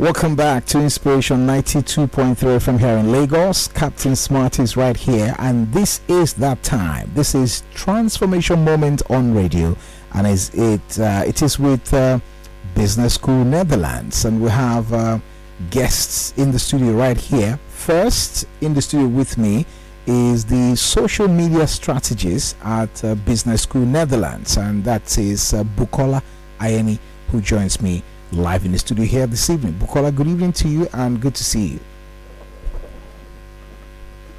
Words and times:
Welcome 0.00 0.36
back 0.36 0.64
to 0.66 0.80
Inspiration 0.80 1.44
92.3 1.44 2.36
FM 2.36 2.78
here 2.78 2.98
in 2.98 3.10
Lagos. 3.10 3.66
Captain 3.66 4.14
Smart 4.14 4.60
is 4.60 4.76
right 4.76 4.96
here, 4.96 5.34
and 5.40 5.72
this 5.72 6.02
is 6.06 6.34
that 6.34 6.62
time. 6.62 7.10
This 7.14 7.34
is 7.34 7.64
Transformation 7.74 8.64
Moment 8.64 9.02
on 9.10 9.34
Radio, 9.34 9.76
and 10.14 10.24
is 10.24 10.50
it 10.54 11.00
uh, 11.00 11.24
it 11.26 11.42
is 11.42 11.58
with 11.58 11.92
uh, 11.92 12.20
Business 12.76 13.14
School 13.14 13.44
Netherlands, 13.44 14.24
and 14.24 14.40
we 14.40 14.48
have 14.50 14.92
uh, 14.92 15.18
guests 15.70 16.32
in 16.38 16.52
the 16.52 16.60
studio 16.60 16.92
right 16.92 17.18
here. 17.18 17.58
First 17.68 18.46
in 18.60 18.74
the 18.74 18.82
studio 18.82 19.08
with 19.08 19.36
me 19.36 19.66
is 20.06 20.44
the 20.44 20.76
social 20.76 21.26
media 21.26 21.66
strategist 21.66 22.56
at 22.62 23.04
uh, 23.04 23.16
Business 23.16 23.62
School 23.62 23.84
Netherlands, 23.84 24.58
and 24.58 24.84
that 24.84 25.18
is 25.18 25.54
uh, 25.54 25.64
Bukola 25.64 26.22
Ayeni, 26.60 27.00
who 27.32 27.40
joins 27.40 27.80
me 27.80 28.04
live 28.32 28.64
in 28.64 28.72
the 28.72 28.78
studio 28.78 29.04
here 29.04 29.26
this 29.26 29.48
evening. 29.50 29.74
Bukola, 29.74 30.14
good 30.14 30.26
evening 30.26 30.52
to 30.52 30.68
you 30.68 30.88
and 30.92 31.20
good 31.20 31.34
to 31.34 31.44
see 31.44 31.66
you. 31.66 31.80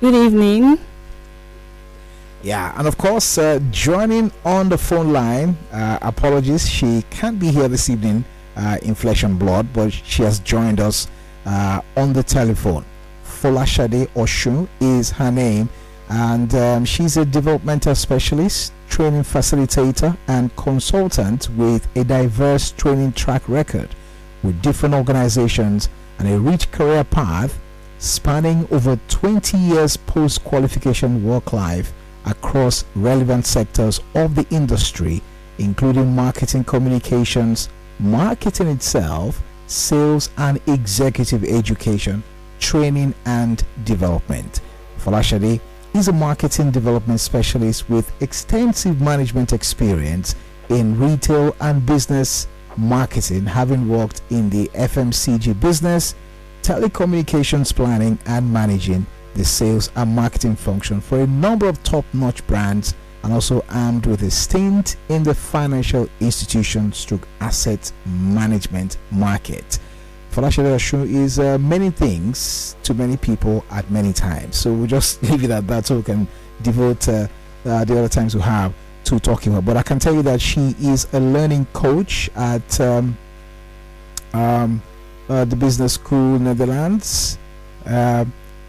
Good 0.01 0.15
evening. 0.15 0.79
Yeah, 2.41 2.73
and 2.77 2.87
of 2.87 2.97
course, 2.97 3.37
uh, 3.37 3.59
joining 3.69 4.31
on 4.45 4.69
the 4.69 4.77
phone 4.77 5.11
line, 5.11 5.57
uh, 5.73 5.99
apologies, 6.01 6.69
she 6.69 7.03
can't 7.09 7.37
be 7.37 7.51
here 7.51 7.67
this 7.67 7.89
evening 7.89 8.23
uh, 8.55 8.77
in 8.81 8.95
flesh 8.95 9.23
and 9.23 9.37
blood, 9.37 9.67
but 9.73 9.91
she 9.91 10.23
has 10.23 10.39
joined 10.39 10.79
us 10.79 11.07
uh, 11.45 11.81
on 11.97 12.13
the 12.13 12.23
telephone. 12.23 12.85
Folashade 13.25 14.07
Oshun 14.09 14.69
is 14.79 15.11
her 15.11 15.31
name, 15.31 15.69
and 16.09 16.53
um, 16.55 16.85
she's 16.85 17.17
a 17.17 17.25
developmental 17.25 17.93
specialist 17.93 18.73
training 18.89 19.21
facilitator 19.21 20.17
and 20.27 20.55
consultant 20.55 21.49
with 21.51 21.87
a 21.95 22.03
diverse 22.03 22.71
training 22.71 23.13
track 23.13 23.47
record 23.47 23.89
with 24.43 24.61
different 24.61 24.95
organizations 24.95 25.87
and 26.17 26.27
a 26.27 26.39
rich 26.39 26.71
career 26.71 27.03
path 27.03 27.59
spanning 27.99 28.67
over 28.71 28.99
20 29.09 29.57
years 29.57 29.97
post 29.97 30.43
qualification 30.43 31.23
work 31.23 31.53
life 31.53 31.93
across 32.25 32.85
relevant 32.95 33.45
sectors 33.45 33.99
of 34.15 34.35
the 34.35 34.47
industry, 34.49 35.21
including 35.57 36.15
marketing 36.15 36.63
communications, 36.63 37.69
marketing 37.99 38.67
itself, 38.67 39.41
sales 39.67 40.29
and 40.37 40.59
executive 40.67 41.43
education, 41.43 42.23
training 42.59 43.13
and 43.25 43.63
development. 43.83 44.61
Folashade 44.97 45.59
is 45.99 46.07
a 46.07 46.13
marketing 46.13 46.71
development 46.71 47.19
specialist 47.19 47.89
with 47.89 48.09
extensive 48.21 49.01
management 49.01 49.51
experience 49.51 50.33
in 50.69 50.97
retail 50.97 51.53
and 51.59 51.85
business 51.85 52.47
marketing, 52.77 53.45
having 53.45 53.85
worked 53.89 54.21
in 54.29 54.49
the 54.49 54.69
FMCG 54.69 55.59
business, 55.59 56.15
telecommunications 56.61 57.75
planning, 57.75 58.17
and 58.27 58.49
managing 58.49 59.05
the 59.33 59.43
sales 59.43 59.91
and 59.97 60.15
marketing 60.15 60.55
function 60.55 61.01
for 61.01 61.19
a 61.19 61.27
number 61.27 61.67
of 61.67 61.83
top 61.83 62.05
notch 62.13 62.47
brands, 62.47 62.95
and 63.23 63.33
also 63.33 63.65
armed 63.69 64.05
with 64.05 64.21
a 64.21 64.31
stint 64.31 64.95
in 65.09 65.21
the 65.21 65.35
financial 65.35 66.07
institution 66.21 66.93
stroke 66.93 67.27
asset 67.41 67.91
management 68.05 68.97
market. 69.11 69.79
Folashade 70.31 70.75
Oshun 70.75 71.09
is 71.09 71.39
uh, 71.39 71.57
many 71.57 71.89
things 71.89 72.75
to 72.83 72.93
many 72.93 73.17
people 73.17 73.65
at 73.71 73.89
many 73.89 74.13
times. 74.13 74.57
So 74.57 74.71
we'll 74.71 74.87
just 74.87 75.23
leave 75.29 75.43
it 75.43 75.49
at 75.49 75.67
that 75.67 75.87
so 75.87 75.97
we 75.97 76.03
can 76.03 76.27
devote 76.61 77.07
uh, 77.09 77.27
uh, 77.65 77.83
the 77.83 77.97
other 77.97 78.09
times 78.09 78.35
we 78.35 78.41
have 78.41 78.73
to 79.05 79.19
talking 79.19 79.53
about. 79.53 79.65
But 79.65 79.77
I 79.77 79.81
can 79.83 79.97
tell 79.97 80.13
you 80.13 80.21
that 80.23 80.39
she 80.39 80.75
is 80.79 81.07
a 81.13 81.19
learning 81.19 81.65
coach 81.73 82.29
at 82.35 82.79
um, 82.79 83.17
um, 84.33 84.81
uh, 85.27 85.45
the 85.45 85.55
Business 85.55 85.93
School 85.93 86.37
Netherlands 86.37 87.39
uh, 87.87 88.23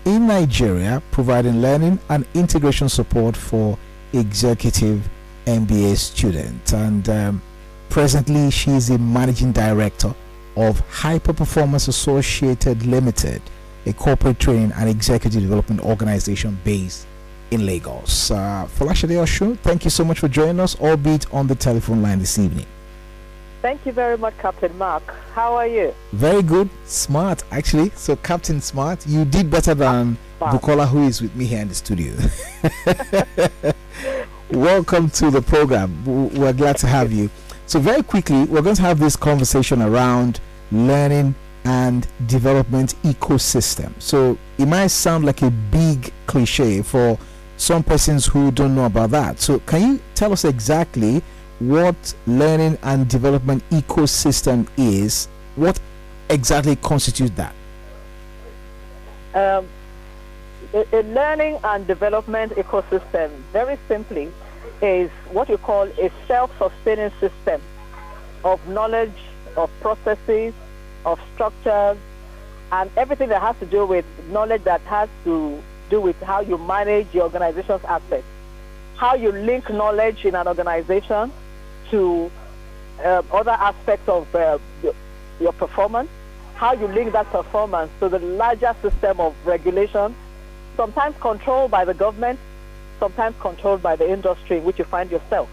in 0.07 0.27
Nigeria, 0.27 1.03
providing 1.11 1.61
learning 1.61 1.99
and 2.09 2.27
integration 2.33 2.89
support 2.89 3.37
for 3.37 3.79
executive 4.15 5.09
MBA 5.45 5.97
students. 5.99 6.73
And 6.73 7.07
um, 7.11 7.43
presently, 7.91 8.51
she 8.51 8.71
is 8.71 8.89
a 8.89 8.99
managing 8.99 9.53
director 9.53 10.15
of 10.57 10.81
Hyper 10.89 11.33
Performance 11.33 11.89
Associated 11.89 12.85
Limited, 12.87 13.43
a 13.87 13.93
corporate 13.93 14.39
training 14.39 14.73
and 14.73 14.89
executive 14.89 15.43
development 15.43 15.81
organization 15.83 16.59
based 16.65 17.07
in 17.51 17.67
Lagos. 17.67 18.31
Uh, 18.31 18.69
Folashade 18.77 19.11
Oshun, 19.11 19.59
thank 19.59 19.85
you 19.85 19.91
so 19.91 20.05
much 20.05 20.21
for 20.21 20.29
joining 20.29 20.61
us, 20.61 20.79
albeit 20.81 21.33
on 21.33 21.47
the 21.47 21.55
telephone 21.55 22.03
line 22.03 22.19
this 22.19 22.39
evening. 22.39 22.67
Thank 23.63 23.85
you 23.85 23.93
very 23.93 24.17
much, 24.17 24.39
Captain 24.39 24.77
Mark. 24.79 25.03
How 25.35 25.55
are 25.55 25.67
you? 25.67 25.95
Very 26.13 26.43
good, 26.43 26.71
smart 26.87 27.43
actually. 27.51 27.91
So, 27.91 28.17
Captain 28.17 28.61
Smart, 28.61 29.07
you 29.07 29.27
did 29.27 29.51
better 29.51 29.75
than 29.75 30.17
Bukola, 30.41 30.89
who 30.89 31.07
is 31.07 31.21
with 31.21 31.37
me 31.37 31.45
here 31.45 31.61
in 31.61 31.69
the 31.69 31.75
studio. 31.75 32.15
Welcome 34.51 35.11
to 35.11 35.31
the 35.31 35.43
program. 35.43 36.05
We're 36.05 36.55
glad 36.55 36.79
to 36.79 36.87
have 36.87 37.13
you. 37.13 37.29
So, 37.71 37.79
very 37.79 38.03
quickly, 38.03 38.47
we're 38.47 38.63
going 38.63 38.75
to 38.75 38.83
have 38.83 38.99
this 38.99 39.15
conversation 39.15 39.81
around 39.81 40.41
learning 40.73 41.37
and 41.63 42.05
development 42.27 42.97
ecosystem. 43.05 43.93
So, 44.03 44.37
it 44.59 44.67
might 44.67 44.89
sound 44.89 45.25
like 45.25 45.43
a 45.43 45.53
big 45.53 46.13
cliche 46.27 46.83
for 46.83 47.17
some 47.59 47.85
persons 47.85 48.27
who 48.27 48.51
don't 48.51 48.75
know 48.75 48.87
about 48.87 49.11
that. 49.11 49.39
So, 49.39 49.61
can 49.61 49.83
you 49.83 50.01
tell 50.17 50.33
us 50.33 50.45
exactly 50.45 51.23
what 51.61 51.95
learning 52.27 52.77
and 52.83 53.07
development 53.09 53.63
ecosystem 53.71 54.67
is? 54.77 55.29
What 55.55 55.79
exactly 56.29 56.75
constitutes 56.75 57.37
that? 57.37 57.55
Um, 59.33 59.69
a, 60.75 60.85
a 60.93 61.03
learning 61.05 61.61
and 61.63 61.87
development 61.87 62.51
ecosystem, 62.55 63.31
very 63.53 63.79
simply, 63.87 64.33
is 64.83 65.11
what 65.33 65.49
you 65.49 65.59
call 65.59 65.83
a 65.83 66.11
self-sustaining 66.27 67.11
system 67.21 67.61
of 68.45 68.67
knowledge, 68.69 69.13
of 69.57 69.71
processes, 69.81 70.55
of 71.05 71.21
structures, 71.35 71.99
and 72.73 72.91
everything 72.97 73.29
that 73.29 73.43
has 73.43 73.57
to 73.59 73.67
do 73.67 73.85
with 73.85 74.05
knowledge 74.31 74.63
that 74.65 74.81
has 74.83 75.09
to 75.25 75.61
do 75.91 76.01
with 76.01 76.21
how 76.23 76.41
you 76.41 76.57
manage 76.57 77.13
your 77.13 77.25
organization's 77.25 77.85
assets, 77.85 78.25
how 78.97 79.15
you 79.15 79.33
link 79.33 79.69
knowledge 79.71 80.25
in 80.25 80.35
an 80.35 80.47
organization 80.47 81.33
to 81.91 82.31
uh, 83.05 83.23
other 83.33 83.51
aspects 83.51 84.09
of 84.09 84.33
uh, 84.35 84.59
your, 84.83 84.95
your 85.41 85.53
performance, 85.53 86.09
how 86.55 86.73
you 86.73 86.87
link 86.89 87.13
that 87.13 87.27
performance 87.31 87.91
to 87.99 88.09
the 88.09 88.19
larger 88.19 88.75
system 88.83 89.19
of 89.21 89.35
regulation, 89.45 90.15
sometimes 90.77 91.17
controlled 91.21 91.71
by 91.71 91.85
the 91.85 91.95
government, 91.95 92.39
sometimes 93.01 93.35
controlled 93.41 93.83
by 93.83 93.97
the 93.97 94.09
industry 94.09 94.59
in 94.59 94.65
which 94.65 94.79
you 94.79 94.85
find 94.85 95.11
yourself. 95.11 95.49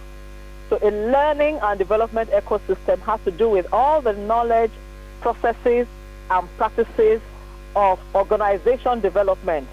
So 0.69 0.77
a 0.83 0.91
learning 0.91 1.59
and 1.63 1.79
development 1.79 2.29
ecosystem 2.29 2.99
has 2.99 3.19
to 3.23 3.31
do 3.31 3.49
with 3.49 3.65
all 3.73 4.01
the 4.01 4.13
knowledge, 4.13 4.71
processes, 5.21 5.87
and 6.29 6.47
practices 6.57 7.21
of 7.75 7.99
organization 8.13 8.99
development 8.99 9.67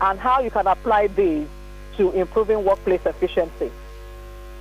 and 0.00 0.18
how 0.18 0.40
you 0.40 0.50
can 0.50 0.66
apply 0.66 1.06
these 1.06 1.46
to 1.96 2.10
improving 2.12 2.64
workplace 2.64 3.04
efficiency. 3.06 3.70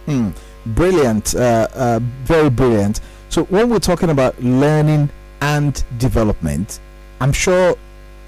Hmm. 0.05 0.29
Brilliant. 0.65 1.33
Uh, 1.35 1.67
uh, 1.73 1.99
very 2.23 2.49
brilliant. 2.49 3.01
So 3.29 3.45
when 3.45 3.69
we're 3.69 3.79
talking 3.79 4.09
about 4.09 4.41
learning 4.41 5.09
and 5.41 5.83
development, 5.97 6.79
I'm 7.21 7.31
sure 7.31 7.75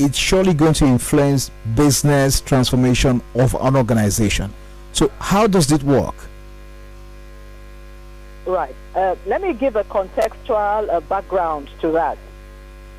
it's 0.04 0.18
surely 0.18 0.54
going 0.54 0.74
to 0.76 0.86
influence 0.86 1.52
business 1.76 2.42
transformation 2.42 3.22
of 3.36 3.56
an 3.56 3.76
organization. 3.76 4.54
So, 4.94 5.12
how 5.20 5.48
does 5.48 5.72
it 5.72 5.84
work? 5.84 6.16
Right. 8.46 8.76
Uh, 8.96 9.16
let 9.26 9.42
me 9.42 9.54
give 9.54 9.76
a 9.76 9.84
contextual 9.84 10.90
uh, 10.90 11.00
background 11.02 11.70
to 11.82 11.92
that. 11.92 12.18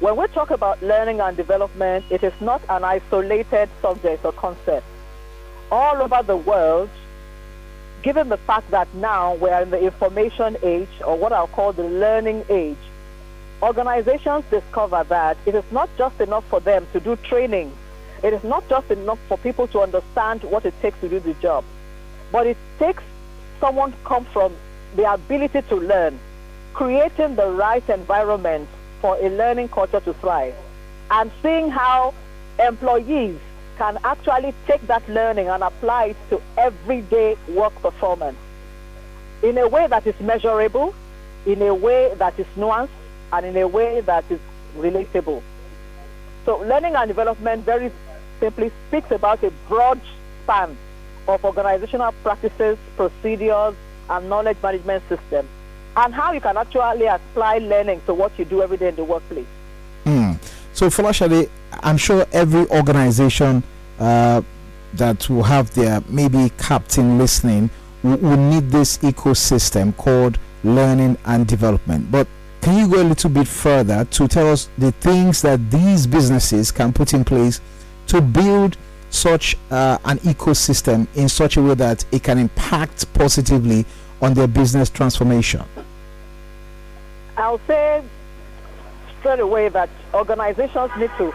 When 0.01 0.17
we 0.17 0.27
talk 0.29 0.51
about 0.51 0.83
learning 0.83 1.21
and 1.21 1.37
development, 1.37 2.05
it 2.11 2.25
is 2.25 2.33
not 2.41 2.63
an 2.69 2.85
isolated 2.85 3.69
subject 3.81 4.25
or 4.25 4.33
concept. 4.33 4.87
All 5.71 6.03
over 6.03 6.23
the 6.23 6.37
world, 6.37 6.91
given 8.03 8.29
the 8.29 8.37
fact 8.37 8.71
that 8.71 8.93
now 8.95 9.35
we 9.35 9.51
are 9.51 9.63
in 9.63 9.71
the 9.71 9.81
information 9.81 10.57
age, 10.63 10.89
or 11.07 11.17
what 11.17 11.33
I'll 11.33 11.47
call 11.47 11.73
the 11.73 11.85
learning 11.85 12.45
age, 12.49 12.77
organizations 13.63 14.45
discover 14.51 15.05
that 15.05 15.37
it 15.47 15.55
is 15.55 15.65
not 15.71 15.89
just 15.97 16.21
enough 16.21 16.45
for 16.49 16.61
them 16.61 16.87
to 16.93 17.01
do 17.01 17.17
training. 17.17 17.73
It 18.23 18.33
is 18.33 18.43
not 18.43 18.69
just 18.69 18.91
enough 18.91 19.19
for 19.29 19.39
people 19.39 19.69
to 19.69 19.81
understand 19.81 20.43
what 20.43 20.67
it 20.67 20.75
takes 20.83 21.01
to 21.01 21.09
do 21.09 21.21
the 21.21 21.35
job, 21.35 21.65
but 22.33 22.47
it 22.47 22.57
takes 22.79 23.03
someone 23.61 23.93
to 23.93 23.99
come 24.05 24.25
from 24.27 24.53
the 24.97 25.11
ability 25.11 25.63
to 25.63 25.77
learn, 25.77 26.19
creating 26.75 27.37
the 27.37 27.47
right 27.47 27.89
environment 27.89 28.69
for 29.01 29.17
a 29.17 29.29
learning 29.29 29.69
culture 29.69 30.01
to 30.01 30.13
thrive, 30.15 30.55
and 31.11 31.31
seeing 31.43 31.71
how 31.71 32.13
employees 32.59 33.39
can 33.79 33.99
actually 34.05 34.55
take 34.67 34.85
that 34.87 35.09
learning 35.09 35.49
and 35.49 35.63
apply 35.63 36.07
it 36.07 36.17
to 36.31 36.41
everyday 36.57 37.37
work 37.49 37.75
performance 37.81 38.39
in 39.43 39.59
a 39.59 39.67
way 39.67 39.87
that 39.87 40.07
is 40.07 40.19
measurable, 40.21 40.95
in 41.47 41.63
a 41.63 41.75
way 41.75 42.15
that 42.17 42.39
is 42.39 42.47
nuanced, 42.57 42.91
and 43.33 43.47
in 43.47 43.57
a 43.57 43.67
way 43.67 44.01
that 44.03 44.25
is 44.31 44.41
relatable. 44.77 45.43
So 46.45 46.59
learning 46.59 46.95
and 46.95 47.09
development 47.09 47.65
very 47.65 47.91
simply 48.41 48.73
speaks 48.89 49.11
about 49.11 49.43
a 49.45 49.53
broad 49.69 50.01
span 50.43 50.77
of 51.29 51.45
organizational 51.45 52.13
practices, 52.23 52.79
procedures, 52.97 53.75
and 54.11 54.29
knowledge 54.29 54.57
management 54.63 55.03
systems, 55.09 55.49
and 55.97 56.13
how 56.13 56.33
you 56.33 56.41
can 56.41 56.57
actually 56.57 57.07
apply 57.07 57.59
learning 57.59 58.03
to 58.07 58.15
what 58.15 58.37
you 58.39 58.45
do 58.45 58.63
every 58.63 58.77
day 58.77 58.89
in 58.89 58.97
the 58.97 59.05
workplace. 59.05 59.47
Mm. 60.05 60.37
So, 60.73 60.89
Folashade, 60.89 61.49
I'm 61.83 61.97
sure 61.97 62.27
every 62.33 62.67
organization 62.71 63.63
uh, 63.99 64.43
that 64.95 65.29
will 65.31 65.45
have 65.45 65.73
their 65.75 66.03
maybe 66.09 66.51
captain 66.59 67.19
listening 67.19 67.71
will, 68.03 68.17
will 68.17 68.37
need 68.37 68.71
this 68.71 68.99
ecosystem 68.99 69.97
called 69.97 70.39
learning 70.65 71.17
and 71.25 71.47
development. 71.47 72.11
But 72.11 72.27
can 72.63 72.79
you 72.79 72.89
go 72.89 73.03
a 73.03 73.05
little 73.05 73.29
bit 73.29 73.49
further 73.49 74.05
to 74.05 74.29
tell 74.29 74.49
us 74.49 74.69
the 74.79 74.93
things 74.93 75.43
that 75.43 75.71
these 75.71 76.07
businesses 76.07 76.71
can 76.71 76.93
put 76.93 77.13
in 77.13 77.25
place 77.25 77.61
to 78.07 78.21
build 78.21 78.77
such 79.11 79.57
uh, 79.73 79.99
an 80.05 80.19
ecosystem 80.19 81.09
in 81.17 81.29
such 81.29 81.57
a 81.57 81.63
way 81.63 81.75
that 81.75 82.05
it 82.13 82.23
can 82.23 82.39
impact 82.39 83.13
positively 83.15 83.85
on 84.21 84.33
their 84.35 84.47
business 84.47 84.89
transformation? 84.89 85.63
I'll 87.37 87.61
say 87.67 88.05
straight 89.19 89.41
away 89.41 89.69
that 89.69 89.91
organizations 90.15 90.93
need 90.97 91.11
to 91.19 91.35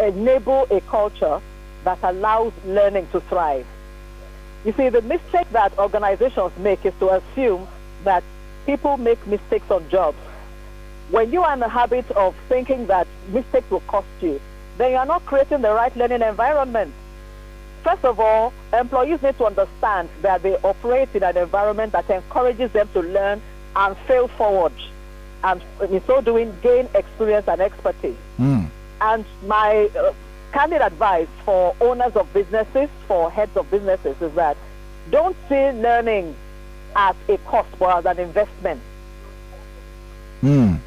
enable 0.00 0.66
a 0.70 0.80
culture 0.82 1.40
that 1.84 1.98
allows 2.02 2.52
learning 2.66 3.06
to 3.12 3.20
thrive. 3.20 3.66
You 4.64 4.72
see, 4.72 4.88
the 4.88 5.02
mistake 5.02 5.48
that 5.52 5.78
organizations 5.78 6.50
make 6.58 6.84
is 6.84 6.94
to 6.98 7.10
assume 7.10 7.68
that 8.02 8.24
people 8.66 8.96
make 8.96 9.24
mistakes 9.28 9.70
on 9.70 9.88
jobs. 9.88 10.18
When 11.10 11.32
you 11.32 11.42
are 11.42 11.52
in 11.52 11.60
the 11.60 11.68
habit 11.68 12.10
of 12.12 12.34
thinking 12.48 12.86
that 12.88 13.06
mistakes 13.32 13.70
will 13.70 13.80
cost 13.80 14.08
you, 14.20 14.40
then 14.78 14.92
you 14.92 14.96
are 14.96 15.06
not 15.06 15.24
creating 15.24 15.62
the 15.62 15.72
right 15.72 15.94
learning 15.96 16.22
environment. 16.22 16.92
First 17.84 18.04
of 18.04 18.18
all, 18.18 18.52
employees 18.72 19.22
need 19.22 19.38
to 19.38 19.46
understand 19.46 20.08
that 20.22 20.42
they 20.42 20.56
operate 20.56 21.08
in 21.14 21.22
an 21.22 21.36
environment 21.36 21.92
that 21.92 22.10
encourages 22.10 22.72
them 22.72 22.88
to 22.94 23.00
learn 23.00 23.40
and 23.76 23.96
fail 24.08 24.26
forward, 24.26 24.72
and 25.44 25.62
in 25.88 26.02
so 26.06 26.20
doing, 26.20 26.52
gain 26.62 26.88
experience 26.94 27.46
and 27.46 27.60
expertise. 27.60 28.16
Mm. 28.38 28.68
And 29.00 29.24
my 29.46 29.88
uh, 29.96 30.12
candid 30.52 30.80
advice 30.80 31.28
for 31.44 31.76
owners 31.80 32.16
of 32.16 32.32
businesses, 32.32 32.88
for 33.06 33.30
heads 33.30 33.56
of 33.56 33.70
businesses, 33.70 34.20
is 34.20 34.32
that 34.34 34.56
don't 35.10 35.36
see 35.48 35.70
learning 35.70 36.34
as 36.96 37.14
a 37.28 37.36
cost 37.38 37.68
but 37.78 37.98
as 37.98 38.06
an 38.06 38.24
investment. 38.24 38.80
Mm. 40.42 40.80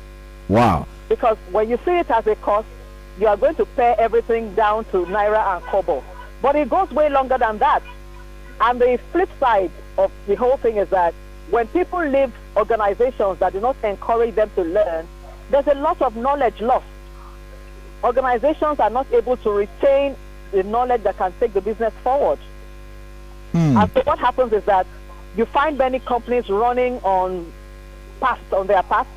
Wow. 0.50 0.88
Because 1.08 1.38
when 1.52 1.70
you 1.70 1.80
see 1.86 1.92
it 1.92 2.10
as 2.12 2.28
a 2.28 2.36
cost, 2.38 2.68
you 3.20 3.28
are 3.28 3.38
going 3.38 3.56
to 3.56 3.66
pay 3.66 3.96
everything 3.98 4.54
down 4.56 4.86
to 4.86 5.06
Naira 5.06 5.56
and 5.56 5.66
Kobo. 5.66 6.04
But 6.42 6.56
it 6.56 6.70
goes 6.70 6.90
way 6.92 7.10
longer 7.10 7.38
than 7.38 7.60
that. 7.60 7.84
And 8.62 8.82
the 8.82 9.00
flip 9.12 9.30
side 9.40 9.72
of 9.98 10.12
the 10.28 10.36
whole 10.36 10.58
thing 10.58 10.78
is 10.78 10.90
that 10.90 11.14
when 11.50 11.68
people 11.68 12.04
leave 12.06 12.34
organizations 12.56 13.40
that 13.40 13.54
do 13.54 13.60
not 13.60 13.76
encourage 13.84 14.36
them 14.36 14.50
to 14.56 14.64
learn, 14.64 15.08
there's 15.50 15.68
a 15.68 15.76
lot 15.76 16.02
of 16.02 16.16
knowledge 16.16 16.60
lost. 16.62 16.86
Organizations 18.04 18.80
are 18.80 18.90
not 18.90 19.08
able 19.12 19.38
to 19.38 19.50
retain 19.50 20.16
the 20.52 20.64
knowledge 20.64 21.04
that 21.04 21.18
can 21.18 21.34
take 21.40 21.54
the 21.54 21.62
business 21.62 21.94
forward. 22.04 22.40
Mm. 23.54 23.82
And 23.82 23.92
so 23.92 24.02
what 24.04 24.20
happens 24.20 24.54
is 24.54 24.64
that 24.66 24.86
you 25.36 25.46
find 25.46 25.78
many 25.78 26.00
companies 26.00 26.50
running 26.50 27.00
on 27.00 27.52
past 28.20 28.54
on 28.54 28.68
their 28.68 28.84
past, 28.84 29.10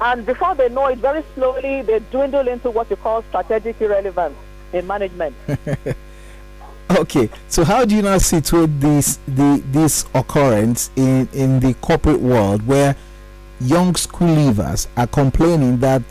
and 0.00 0.24
before 0.24 0.54
they 0.54 0.68
know 0.68 0.86
it, 0.86 0.98
very 0.98 1.24
slowly 1.34 1.82
they 1.82 2.00
dwindle 2.10 2.48
into 2.48 2.70
what 2.70 2.88
you 2.90 2.96
call 2.96 3.22
strategic 3.22 3.80
irrelevance 3.80 4.36
in 4.72 4.86
management. 4.86 5.34
okay, 6.90 7.28
so 7.48 7.64
how 7.64 7.84
do 7.84 7.96
you 7.96 8.02
now 8.02 8.18
situate 8.18 8.80
this 8.80 9.18
the 9.26 9.62
this 9.72 10.06
occurrence 10.14 10.90
in 10.96 11.28
in 11.32 11.60
the 11.60 11.74
corporate 11.74 12.20
world 12.20 12.66
where 12.66 12.96
young 13.60 13.94
school 13.96 14.28
leavers 14.28 14.86
are 14.96 15.06
complaining 15.06 15.78
that 15.78 16.02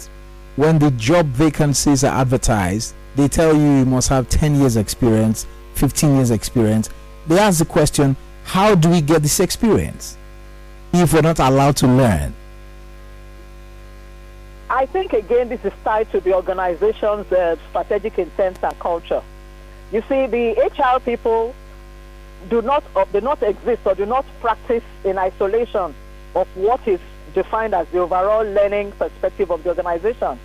when 0.57 0.79
the 0.79 0.91
job 0.91 1.27
vacancies 1.27 2.03
are 2.03 2.19
advertised, 2.19 2.93
they 3.15 3.27
tell 3.27 3.55
you 3.55 3.77
you 3.79 3.85
must 3.85 4.09
have 4.09 4.27
10 4.27 4.55
years 4.55 4.75
experience, 4.75 5.45
15 5.75 6.15
years 6.15 6.31
experience. 6.31 6.89
They 7.27 7.37
ask 7.37 7.59
the 7.59 7.65
question, 7.65 8.15
how 8.43 8.75
do 8.75 8.89
we 8.89 9.01
get 9.01 9.21
this 9.21 9.39
experience 9.39 10.17
if 10.93 11.13
we're 11.13 11.21
not 11.21 11.39
allowed 11.39 11.77
to 11.77 11.87
learn? 11.87 12.33
I 14.69 14.85
think 14.85 15.13
again 15.13 15.47
this 15.49 15.63
is 15.63 15.73
tied 15.83 16.11
to 16.11 16.19
the 16.19 16.33
organization's 16.33 17.31
uh, 17.31 17.55
strategic 17.69 18.19
intent 18.19 18.59
and 18.61 18.77
culture. 18.79 19.21
You 19.93 20.01
see, 20.09 20.27
the 20.27 20.51
HR 20.77 20.99
people 20.99 21.55
do 22.49 22.61
not 22.61 22.83
uh, 22.95 23.05
do 23.13 23.21
not 23.21 23.41
exist 23.43 23.81
or 23.85 23.95
do 23.95 24.05
not 24.05 24.25
practice 24.41 24.83
in 25.05 25.17
isolation 25.17 25.95
of 26.35 26.47
what 26.55 26.85
is 26.85 26.99
defined 27.33 27.73
as 27.73 27.87
the 27.89 27.99
overall 27.99 28.43
learning 28.43 28.91
perspective 28.93 29.51
of 29.51 29.63
the 29.63 29.69
organization. 29.69 30.37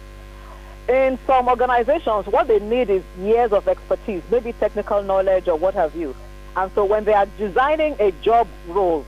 In 0.89 1.19
some 1.27 1.49
organizations, 1.49 2.27
what 2.27 2.47
they 2.47 2.61
need 2.61 2.91
is 2.91 3.03
years 3.19 3.53
of 3.53 3.67
expertise, 3.67 4.23
maybe 4.31 4.53
technical 4.53 5.03
knowledge 5.03 5.49
or 5.49 5.57
what 5.57 5.75
have 5.75 5.97
you. 5.97 6.15
And 6.57 6.71
so 6.75 6.85
when 6.85 7.05
they 7.05 7.15
are 7.15 7.27
designing 7.39 7.97
a 7.99 8.13
job 8.23 8.47
role, 8.69 9.05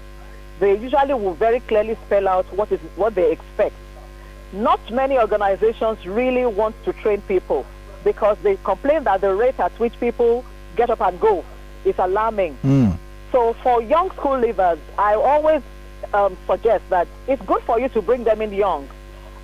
they 0.60 0.76
usually 0.76 1.14
will 1.14 1.34
very 1.34 1.60
clearly 1.60 1.96
spell 2.06 2.26
out 2.26 2.46
what 2.52 2.72
is 2.72 2.80
what 2.96 3.14
they 3.14 3.30
expect. 3.30 3.74
Not 4.52 4.80
many 4.90 5.18
organizations 5.18 6.06
really 6.06 6.46
want 6.46 6.74
to 6.84 6.92
train 6.92 7.20
people 7.22 7.66
because 8.04 8.36
they 8.42 8.56
complain 8.64 9.04
that 9.04 9.20
the 9.20 9.34
rate 9.34 9.58
at 9.58 9.72
which 9.80 9.98
people 9.98 10.44
get 10.76 10.90
up 10.90 11.00
and 11.00 11.18
go 11.18 11.44
is 11.84 11.94
alarming. 11.98 12.56
Mm. 12.62 12.96
So 13.32 13.54
for 13.54 13.82
young 13.82 14.10
school 14.12 14.40
leavers, 14.40 14.78
I 14.98 15.14
always 15.14 15.62
um, 16.12 16.36
suggest 16.46 16.88
that 16.90 17.08
it's 17.26 17.42
good 17.42 17.62
for 17.62 17.80
you 17.80 17.88
to 17.90 18.02
bring 18.02 18.24
them 18.24 18.40
in 18.42 18.52
young. 18.52 18.88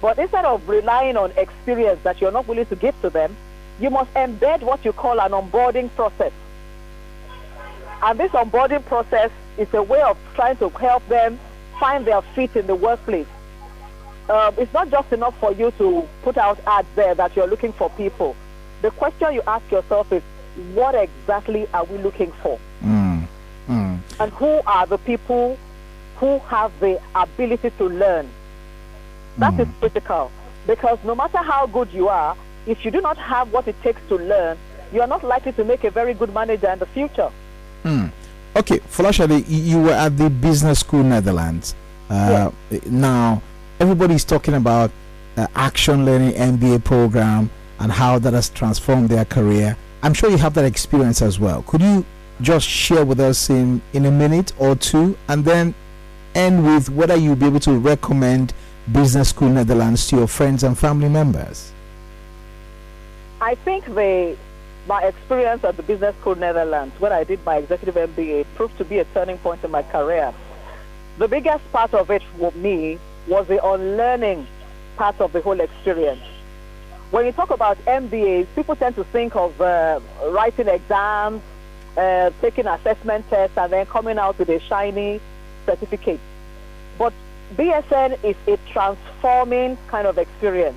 But 0.01 0.19
instead 0.19 0.45
of 0.45 0.67
relying 0.69 1.17
on 1.17 1.33
experience 1.33 2.01
that 2.05 2.21
you're 2.21 2.33
not 2.33 2.47
willing 2.47 2.67
to 2.67 2.77
give 2.77 3.01
to 3.03 3.11
them, 3.11 3.37
you 3.81 3.91
must 3.91 4.13
embed 4.15 4.61
what 4.61 4.85
you 4.85 4.93
call 4.93 5.21
an 5.21 5.33
onboarding 5.33 5.91
process. 5.95 6.33
And 8.03 8.19
this 8.19 8.31
onboarding 8.33 8.85
process 8.87 9.31
is 9.59 9.73
a 9.75 9.83
way 9.83 10.01
of 10.01 10.17
trying 10.35 10.57
to 10.59 10.69
help 10.71 11.07
them 11.09 11.39
find 11.79 12.07
their 12.07 12.23
feet 12.23 12.57
in 12.57 12.67
the 12.67 12.75
workplace. 12.75 13.27
Um, 14.31 14.55
it's 14.59 14.73
not 14.73 14.91
just 14.91 15.13
enough 15.13 15.37
for 15.41 15.53
you 15.53 15.73
to 15.79 16.07
put 16.23 16.37
out 16.39 16.59
ads 16.67 16.89
there 16.95 17.15
that 17.17 17.35
you're 17.35 17.49
looking 17.49 17.73
for 17.73 17.91
people. 17.91 18.37
The 18.81 18.91
question 18.93 19.35
you 19.35 19.43
ask 19.47 19.69
yourself 19.71 20.13
is, 20.13 20.23
what 20.73 20.95
exactly 20.95 21.67
are 21.75 21.85
we 21.85 21.99
looking 21.99 22.31
for? 22.43 22.59
Mm. 22.83 23.27
Mm. 23.69 23.99
And 24.21 24.33
who 24.33 24.61
are 24.67 24.87
the 24.87 24.99
people 24.99 25.59
who 26.19 26.39
have 26.41 26.71
the 26.79 27.01
ability 27.15 27.71
to 27.79 27.85
learn? 27.89 28.29
That 29.39 29.59
is 29.59 29.69
critical 29.81 30.31
because 30.67 30.99
no 31.05 31.15
matter 31.15 31.39
how 31.39 31.67
good 31.67 31.91
you 31.93 32.09
are, 32.09 32.37
if 32.67 32.85
you 32.85 32.91
do 32.91 33.01
not 33.01 33.17
have 33.17 33.53
what 33.53 33.67
it 33.67 33.81
takes 33.83 34.01
to 34.09 34.17
learn, 34.17 34.59
you 34.93 35.01
are 35.01 35.07
not 35.07 35.25
likely 35.25 35.53
to 35.53 35.65
make 35.65 35.83
a 35.85 35.91
very 35.91 36.15
good 36.15 36.33
manager 36.35 36.69
in 36.71 36.79
the 36.79 36.87
future. 36.87 37.31
Mm. 37.85 38.11
Okay, 38.55 38.79
Folashade, 38.81 39.45
you 39.49 39.81
were 39.83 39.93
at 39.93 40.17
the 40.19 40.29
Business 40.29 40.81
School 40.81 41.03
Netherlands. 41.03 41.75
Uh, 42.11 42.51
Now, 42.87 43.41
everybody's 43.81 44.27
talking 44.27 44.55
about 44.55 44.91
uh, 45.39 45.47
Action 45.55 46.05
Learning 46.05 46.33
MBA 46.33 46.85
program 46.85 47.49
and 47.79 47.91
how 47.91 48.19
that 48.19 48.35
has 48.35 48.51
transformed 48.51 49.09
their 49.09 49.25
career. 49.25 49.75
I'm 50.03 50.13
sure 50.13 50.31
you 50.31 50.37
have 50.37 50.53
that 50.55 50.67
experience 50.67 51.23
as 51.23 51.41
well. 51.41 51.63
Could 51.63 51.81
you 51.81 52.05
just 52.43 52.69
share 52.69 53.07
with 53.07 53.21
us 53.21 53.49
in, 53.49 53.81
in 53.95 54.05
a 54.05 54.11
minute 54.11 54.53
or 54.59 54.77
two 54.77 55.17
and 55.29 55.45
then 55.47 55.75
end 56.35 56.63
with 56.65 56.91
whether 56.91 57.17
you'll 57.17 57.37
be 57.37 57.47
able 57.47 57.61
to 57.61 57.73
recommend 57.79 58.53
Business 58.93 59.31
School 59.31 59.49
Netherlands 59.49 60.07
to 60.09 60.17
your 60.17 60.27
friends 60.27 60.63
and 60.63 60.79
family 60.79 61.09
members? 61.09 61.73
I 63.41 63.55
think 63.55 63.87
the 63.87 64.37
my 64.87 65.05
experience 65.05 65.63
at 65.65 65.77
the 65.77 65.83
Business 65.83 66.15
School 66.17 66.35
Netherlands, 66.35 66.95
when 66.99 67.13
I 67.13 67.25
did 67.25 67.45
my 67.45 67.57
executive 67.57 67.95
MBA, 67.95 68.45
proved 68.57 68.77
to 68.79 68.85
be 68.85 68.99
a 68.99 69.05
turning 69.07 69.39
point 69.39 69.63
in 69.63 69.71
my 69.71 69.83
career. 69.83 70.35
The 71.19 71.29
biggest 71.29 71.71
part 71.71 71.95
of 71.95 72.11
it 72.11 72.23
for 72.39 72.51
me 72.53 72.99
was 73.27 73.47
the 73.47 73.65
unlearning 73.65 74.47
part 74.97 75.21
of 75.21 75.33
the 75.33 75.41
whole 75.41 75.61
experience. 75.61 76.23
When 77.11 77.27
you 77.27 77.33
talk 77.33 77.51
about 77.51 77.79
MBAs, 77.85 78.47
people 78.55 78.77
tend 78.77 78.95
to 78.97 79.05
think 79.05 79.35
of 79.35 79.61
uh, 79.61 80.01
writing 80.29 80.69
exams, 80.69 81.43
uh, 81.97 82.31
taking 82.41 82.67
assessment 82.67 83.29
tests, 83.29 83.57
and 83.59 83.73
then 83.73 83.87
coming 83.87 84.19
out 84.19 84.39
with 84.39 84.49
a 84.49 84.61
shiny 84.61 85.21
certificate. 85.67 86.21
But 86.99 87.13
BSN 87.57 88.23
is 88.25 88.37
a 88.47 88.59
transforming 88.73 89.77
kind 89.89 90.07
of 90.07 90.19
experience 90.19 90.77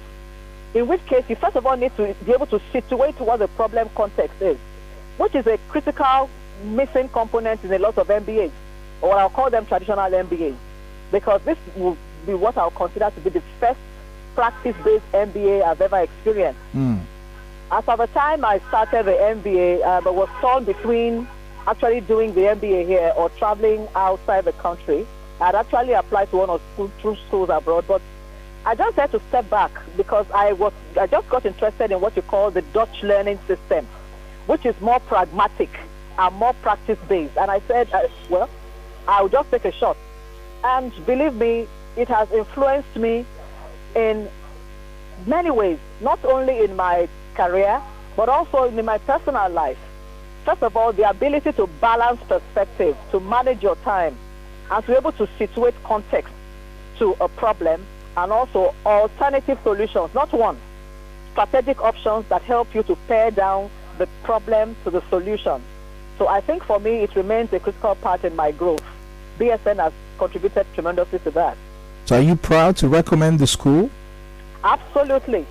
in 0.73 0.87
which 0.87 1.05
case 1.05 1.23
you 1.29 1.35
first 1.35 1.55
of 1.55 1.65
all 1.65 1.77
need 1.77 1.95
to 1.97 2.15
be 2.25 2.33
able 2.33 2.47
to 2.47 2.59
situate 2.71 3.19
what 3.19 3.37
the 3.37 3.47
problem 3.49 3.89
context 3.95 4.41
is, 4.41 4.57
which 5.17 5.35
is 5.35 5.45
a 5.47 5.57
critical 5.69 6.29
missing 6.63 7.09
component 7.09 7.63
in 7.63 7.71
a 7.73 7.79
lot 7.79 7.97
of 7.97 8.07
MBAs, 8.07 8.51
or 9.01 9.15
I'll 9.15 9.29
call 9.29 9.49
them 9.49 9.65
traditional 9.65 10.09
MBAs, 10.09 10.55
because 11.11 11.41
this 11.43 11.57
will 11.75 11.97
be 12.25 12.33
what 12.33 12.57
I'll 12.57 12.71
consider 12.71 13.09
to 13.09 13.21
be 13.21 13.29
the 13.29 13.41
first 13.59 13.79
practice-based 14.35 15.11
MBA 15.13 15.63
I've 15.63 15.81
ever 15.81 15.99
experienced. 15.99 16.59
Mm. 16.73 17.01
As 17.71 17.87
of 17.87 17.97
the 17.99 18.07
time 18.07 18.45
I 18.45 18.59
started 18.67 19.05
the 19.05 19.11
MBA, 19.11 19.81
uh, 19.81 20.01
I 20.05 20.09
was 20.09 20.29
torn 20.41 20.63
between 20.63 21.27
actually 21.67 22.01
doing 22.01 22.33
the 22.33 22.41
MBA 22.41 22.85
here 22.85 23.13
or 23.15 23.29
traveling 23.29 23.87
outside 23.95 24.45
the 24.45 24.53
country. 24.53 25.07
I'd 25.39 25.55
actually 25.55 25.93
applied 25.93 26.29
to 26.31 26.37
one 26.37 26.49
of 26.49 26.61
school, 26.73 26.91
two 27.01 27.15
schools 27.27 27.49
abroad, 27.49 27.85
but 27.87 28.01
I 28.65 28.75
just 28.75 28.95
had 28.95 29.11
to 29.11 29.19
step 29.29 29.49
back 29.49 29.71
because 29.97 30.25
I 30.33 30.53
was 30.53 30.73
I 30.99 31.07
just 31.07 31.27
got 31.29 31.45
interested 31.45 31.91
in 31.91 31.99
what 31.99 32.15
you 32.15 32.21
call 32.21 32.51
the 32.51 32.61
Dutch 32.61 33.03
learning 33.03 33.39
system, 33.47 33.85
which 34.45 34.65
is 34.65 34.79
more 34.79 34.99
pragmatic 35.01 35.69
and 36.17 36.35
more 36.35 36.53
practice 36.61 36.99
based. 37.09 37.37
And 37.37 37.51
I 37.51 37.59
said, 37.61 37.91
uh, 37.91 38.07
well, 38.29 38.49
I'll 39.07 39.29
just 39.29 39.51
take 39.51 39.65
a 39.65 39.71
shot. 39.71 39.97
And 40.63 40.93
believe 41.05 41.33
me, 41.33 41.67
it 41.95 42.07
has 42.07 42.31
influenced 42.31 42.95
me 42.95 43.25
in 43.95 44.29
many 45.25 45.51
ways, 45.51 45.79
not 46.01 46.23
only 46.25 46.63
in 46.63 46.75
my 46.75 47.07
career, 47.35 47.81
but 48.15 48.29
also 48.29 48.65
in 48.65 48.83
my 48.85 48.97
personal 48.99 49.49
life. 49.49 49.77
First 50.45 50.63
of 50.63 50.75
all, 50.75 50.91
the 50.91 51.09
ability 51.09 51.53
to 51.53 51.67
balance 51.79 52.21
perspective, 52.27 52.97
to 53.11 53.19
manage 53.19 53.63
your 53.63 53.75
time, 53.77 54.17
and 54.69 54.83
to 54.85 54.91
be 54.91 54.97
able 54.97 55.11
to 55.13 55.27
situate 55.37 55.75
context 55.83 56.33
to 56.99 57.15
a 57.21 57.27
problem 57.27 57.85
and 58.17 58.31
also 58.31 58.73
alternative 58.85 59.57
solutions, 59.63 60.13
not 60.13 60.31
one, 60.31 60.57
strategic 61.31 61.81
options 61.81 62.25
that 62.29 62.41
help 62.43 62.73
you 62.75 62.83
to 62.83 62.95
pare 63.07 63.31
down 63.31 63.69
the 63.97 64.07
problem 64.23 64.75
to 64.83 64.91
the 64.91 65.01
solution. 65.09 65.61
So 66.17 66.27
I 66.27 66.41
think 66.41 66.63
for 66.63 66.79
me, 66.79 66.97
it 66.97 67.15
remains 67.15 67.51
a 67.53 67.59
critical 67.59 67.95
part 67.95 68.23
in 68.23 68.35
my 68.35 68.51
growth. 68.51 68.83
BSN 69.39 69.77
has 69.77 69.93
contributed 70.17 70.67
tremendously 70.73 71.19
to 71.19 71.31
that. 71.31 71.57
So 72.05 72.17
are 72.17 72.21
you 72.21 72.35
proud 72.35 72.75
to 72.77 72.89
recommend 72.89 73.39
the 73.39 73.47
school? 73.47 73.89
Absolutely. 74.63 75.45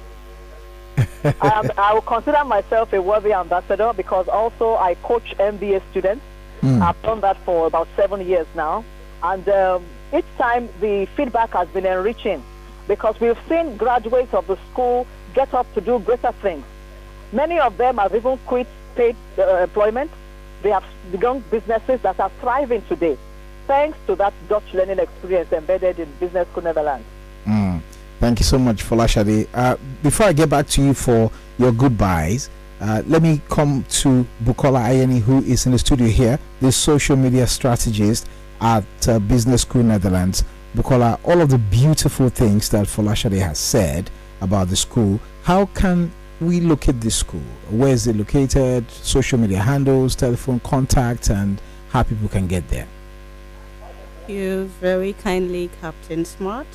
I, 1.25 1.71
I, 1.79 1.95
will 1.95 2.03
consider 2.03 2.45
myself 2.45 2.93
a 2.93 3.01
worthy 3.01 3.33
ambassador 3.33 3.93
because 3.97 4.29
also 4.29 4.75
I 4.75 4.95
coach 4.97 5.35
MBA 5.39 5.81
students. 5.91 6.23
Mm. 6.61 6.83
I've 6.83 7.01
done 7.03 7.21
that 7.23 7.39
for 7.39 7.67
about 7.67 7.89
seven 7.97 8.27
years 8.27 8.47
now. 8.55 8.85
And 9.23 9.49
um, 9.49 9.85
each 10.15 10.27
time 10.37 10.69
the 10.81 11.07
feedback 11.17 11.53
has 11.53 11.69
been 11.69 11.87
enriching 11.87 12.43
because 12.87 13.19
we've 13.19 13.39
seen 13.49 13.79
graduates 13.79 14.35
of 14.35 14.47
the 14.47 14.59
school 14.71 15.07
get 15.33 15.55
up 15.55 15.73
to 15.73 15.81
do 15.81 16.01
greater 16.01 16.33
things. 16.33 16.65
Many 17.33 17.61
of 17.61 17.79
them 17.79 17.97
have 17.97 18.15
even 18.15 18.37
quit 18.47 18.67
paid 18.95 19.17
uh, 19.39 19.57
employment. 19.63 20.11
They 20.63 20.71
have 20.71 20.85
begun 21.11 21.43
businesses 21.51 22.03
that 22.03 22.21
are 22.21 22.31
thriving 22.41 22.83
today 22.83 23.17
thanks 23.67 23.99
to 24.07 24.15
that 24.17 24.33
Dutch 24.49 24.75
learning 24.75 24.99
experience 24.99 25.53
embedded 25.53 25.99
in 25.99 26.11
Business 26.21 26.49
School 26.49 26.65
Netherlands. 26.65 27.07
Mm. 27.47 27.81
Thank 28.21 28.39
you 28.39 28.45
so 28.45 28.59
much, 28.59 28.85
Folashade. 28.85 29.49
Uh, 29.53 29.77
before 30.03 30.27
I 30.27 30.33
get 30.33 30.49
back 30.49 30.69
to 30.69 30.83
you 30.83 30.95
for 30.95 31.31
your 31.59 31.73
goodbyes, 31.73 32.51
uh, 32.81 33.03
let 33.07 33.23
me 33.23 33.41
come 33.49 33.85
to 33.89 34.27
Bukola 34.45 34.81
Ayeni, 34.81 35.21
who 35.21 35.43
is 35.43 35.67
in 35.67 35.73
the 35.73 35.79
studio 35.79 36.07
here, 36.07 36.39
the 36.61 36.71
social 36.71 37.17
media 37.17 37.47
strategist 37.47 38.29
at 38.61 38.85
uh, 39.09 39.19
Business 39.19 39.63
School 39.63 39.83
Netherlands. 39.83 40.45
Bukola, 40.75 41.19
all 41.25 41.41
of 41.41 41.51
the 41.51 41.59
beautiful 41.59 42.29
things 42.29 42.69
that 42.71 42.87
Folashade 42.87 43.41
has 43.41 43.59
said 43.59 44.11
about 44.41 44.69
the 44.69 44.77
school, 44.77 45.21
how 45.43 45.67
can 45.67 46.11
we 46.41 46.61
locate 46.61 47.01
this 47.01 47.17
school? 47.17 47.43
Where 47.71 47.93
is 47.93 48.07
it 48.07 48.17
located? 48.17 48.91
Social 48.91 49.39
media 49.39 49.59
handles, 49.59 50.15
telephone 50.15 50.61
contact, 50.61 51.31
and 51.31 51.61
how 51.91 52.03
people 52.05 52.29
can 52.29 52.47
get 52.47 52.69
there? 52.69 52.87
You 54.29 54.65
very 54.81 55.13
kindly, 55.15 55.71
Captain 55.81 56.25
Smart. 56.25 56.67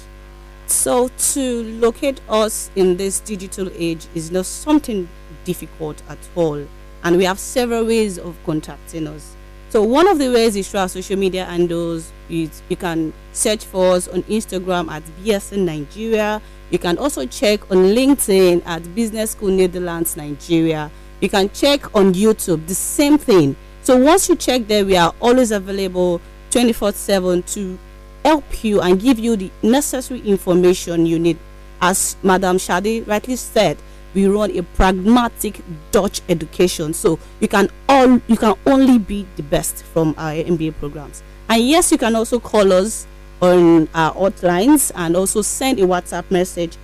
So, 0.67 1.09
to 1.33 1.63
locate 1.79 2.19
us 2.27 2.69
in 2.75 2.97
this 2.97 3.19
digital 3.19 3.69
age 3.75 4.05
is 4.13 4.31
not 4.31 4.45
something 4.45 5.07
difficult 5.45 6.01
at 6.09 6.17
all, 6.35 6.65
and 7.03 7.17
we 7.17 7.23
have 7.23 7.39
several 7.39 7.85
ways 7.85 8.17
of 8.19 8.35
contacting 8.45 9.07
us. 9.07 9.35
So, 9.69 9.83
one 9.83 10.07
of 10.07 10.17
the 10.19 10.29
ways 10.29 10.55
is 10.55 10.69
through 10.69 10.81
our 10.81 10.89
social 10.89 11.17
media 11.17 11.45
handles. 11.45 12.11
Is 12.29 12.61
you 12.67 12.75
can 12.75 13.13
search 13.31 13.63
for 13.63 13.95
us 13.95 14.07
on 14.09 14.23
Instagram 14.23 14.89
at 14.91 15.03
BSN 15.23 15.59
Nigeria. 15.65 16.41
You 16.69 16.79
can 16.79 16.97
also 16.97 17.25
check 17.25 17.69
on 17.71 17.77
LinkedIn 17.77 18.63
at 18.65 18.93
Business 18.93 19.31
School 19.31 19.49
Netherlands 19.51 20.17
Nigeria. 20.17 20.91
You 21.21 21.29
can 21.29 21.49
check 21.51 21.95
on 21.95 22.13
YouTube, 22.13 22.67
the 22.67 22.75
same 22.75 23.17
thing. 23.17 23.55
So 23.81 23.95
once 23.95 24.27
you 24.27 24.35
check 24.35 24.67
there, 24.67 24.83
we 24.85 24.97
are 24.97 25.13
always 25.21 25.51
available 25.51 26.19
24 26.57 26.91
7 26.93 27.43
to 27.43 27.77
help 28.25 28.63
you 28.63 28.81
and 28.81 28.99
give 28.99 29.19
you 29.19 29.35
the 29.35 29.51
necessary 29.61 30.21
information 30.21 31.05
you 31.05 31.19
need. 31.19 31.37
As 31.79 32.17
Madam 32.23 32.57
Shade 32.57 33.07
rightly 33.07 33.35
said, 33.35 33.77
we 34.15 34.25
run 34.25 34.49
a 34.57 34.63
pragmatic 34.63 35.61
Dutch 35.91 36.21
education, 36.27 36.95
so 36.95 37.19
you 37.39 37.47
can 37.47 37.69
all 37.87 38.19
you 38.27 38.37
can 38.37 38.55
only 38.65 38.97
be 38.97 39.27
the 39.35 39.43
best 39.43 39.83
from 39.83 40.15
our 40.17 40.31
MBA 40.31 40.73
programs. 40.79 41.21
And 41.47 41.61
yes, 41.61 41.91
you 41.91 41.99
can 41.99 42.15
also 42.15 42.39
call 42.39 42.73
us 42.73 43.05
on 43.39 43.87
our 43.93 44.15
hotlines 44.15 44.91
and 44.95 45.15
also 45.15 45.43
send 45.43 45.79
a 45.79 45.83
WhatsApp 45.83 46.31
message 46.31 46.75